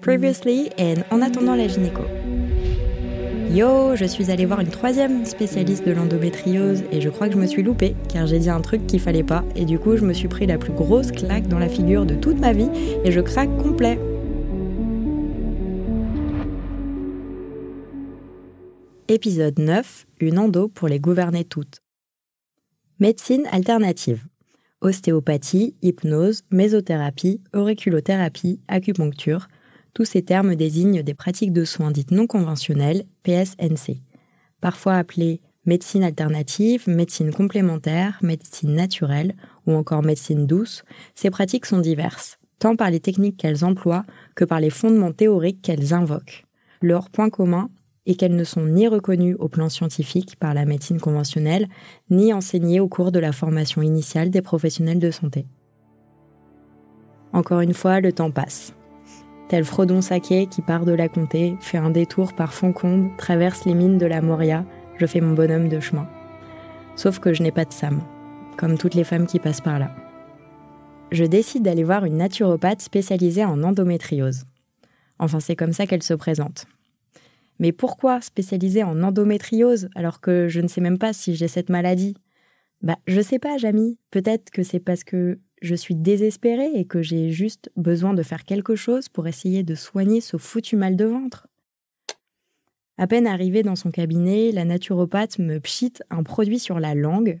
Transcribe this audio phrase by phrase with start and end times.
[0.00, 2.02] Previously and En attendant la gynéco.
[3.50, 7.38] Yo, je suis allée voir une troisième spécialiste de l'endométriose et je crois que je
[7.38, 10.04] me suis loupée car j'ai dit un truc qu'il fallait pas et du coup je
[10.04, 12.70] me suis pris la plus grosse claque dans la figure de toute ma vie
[13.04, 13.98] et je craque complet.
[19.08, 21.82] Épisode 9, une endo pour les gouverner toutes.
[22.98, 24.24] Médecine alternative.
[24.82, 29.48] Ostéopathie, hypnose, mésothérapie, auriculothérapie, acupuncture,
[29.94, 34.02] tous ces termes désignent des pratiques de soins dites non conventionnelles, PSNC,
[34.60, 39.36] parfois appelées médecine alternative, médecine complémentaire, médecine naturelle
[39.66, 40.82] ou encore médecine douce.
[41.14, 45.62] Ces pratiques sont diverses, tant par les techniques qu'elles emploient que par les fondements théoriques
[45.62, 46.44] qu'elles invoquent.
[46.80, 47.70] Leur point commun
[48.06, 51.68] et qu'elles ne sont ni reconnues au plan scientifique par la médecine conventionnelle,
[52.10, 55.46] ni enseignées au cours de la formation initiale des professionnels de santé.
[57.32, 58.74] Encore une fois, le temps passe.
[59.48, 63.74] Tel Frodon Saké qui part de la comté, fait un détour par Foncombe, traverse les
[63.74, 64.64] mines de la Moria,
[64.98, 66.08] je fais mon bonhomme de chemin.
[66.96, 68.02] Sauf que je n'ai pas de Sam,
[68.56, 69.94] comme toutes les femmes qui passent par là.
[71.10, 74.44] Je décide d'aller voir une naturopathe spécialisée en endométriose.
[75.18, 76.66] Enfin, c'est comme ça qu'elle se présente.
[77.62, 81.70] Mais pourquoi spécialiser en endométriose alors que je ne sais même pas si j'ai cette
[81.70, 82.16] maladie?
[82.80, 84.00] Bah, je sais pas, Jamie.
[84.10, 88.42] Peut-être que c'est parce que je suis désespérée et que j'ai juste besoin de faire
[88.42, 91.46] quelque chose pour essayer de soigner ce foutu mal de ventre.
[92.98, 97.40] À peine arrivée dans son cabinet, la naturopathe me pchite un produit sur la langue,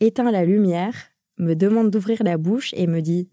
[0.00, 0.94] éteint la lumière,
[1.36, 3.28] me demande d'ouvrir la bouche et me dit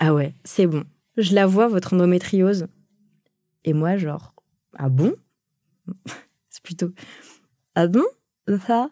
[0.00, 0.82] Ah ouais, c'est bon,
[1.16, 2.66] je la vois votre endométriose.
[3.64, 4.34] Et moi, genre,
[4.76, 5.14] ah bon?
[6.50, 6.92] C'est plutôt
[7.74, 8.04] Ah bon?
[8.66, 8.90] Ça?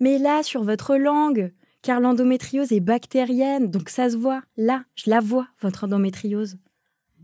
[0.00, 1.52] Mais là, sur votre langue,
[1.82, 4.42] car l'endométriose est bactérienne, donc ça se voit.
[4.56, 6.58] Là, je la vois, votre endométriose.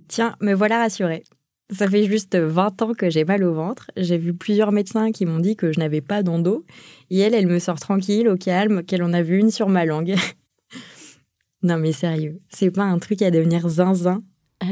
[0.08, 1.24] Tiens, me voilà rassurée.
[1.70, 3.90] Ça fait juste 20 ans que j'ai mal au ventre.
[3.96, 6.66] J'ai vu plusieurs médecins qui m'ont dit que je n'avais pas d'endo.
[7.08, 9.86] Et elle, elle me sort tranquille, au calme, qu'elle en a vu une sur ma
[9.86, 10.14] langue.
[11.62, 14.22] non mais sérieux, c'est pas un truc à devenir zinzin?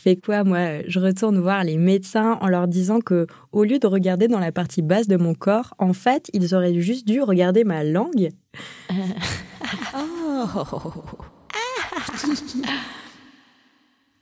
[0.00, 0.82] fais quoi moi?
[0.86, 4.52] Je retourne voir les médecins en leur disant que au lieu de regarder dans la
[4.52, 8.30] partie basse de mon corps, en fait, ils auraient juste dû regarder ma langue.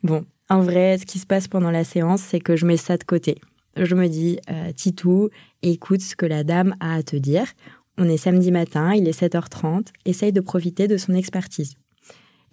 [0.03, 2.97] bon, en vrai, ce qui se passe pendant la séance, c'est que je mets ça
[2.97, 3.41] de côté.
[3.77, 5.29] Je me dis, euh, Titou,
[5.63, 7.47] écoute ce que la dame a à te dire.
[7.97, 11.75] On est samedi matin, il est 7h30, essaye de profiter de son expertise.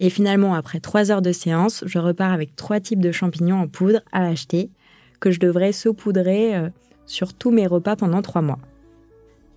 [0.00, 3.68] Et finalement, après trois heures de séance, je repars avec trois types de champignons en
[3.68, 4.70] poudre à acheter
[5.20, 6.68] que je devrais saupoudrer euh,
[7.06, 8.58] sur tous mes repas pendant trois mois.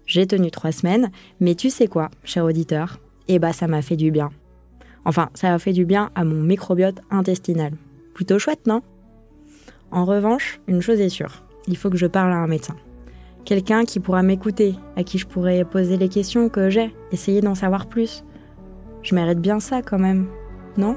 [0.06, 3.00] J'ai tenu trois semaines, mais tu sais quoi, cher auditeur?
[3.28, 4.30] Eh bah, ça m'a fait du bien.
[5.06, 7.74] Enfin, ça a fait du bien à mon microbiote intestinal.
[8.14, 8.82] Plutôt chouette, non?
[9.92, 12.76] En revanche, une chose est sûre, il faut que je parle à un médecin.
[13.46, 17.56] Quelqu'un qui pourra m'écouter, à qui je pourrais poser les questions que j'ai, essayer d'en
[17.56, 18.24] savoir plus.
[19.02, 20.28] Je mérite bien ça quand même,
[20.78, 20.96] non?